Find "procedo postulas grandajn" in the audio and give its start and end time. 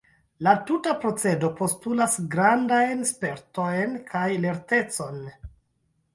1.03-3.05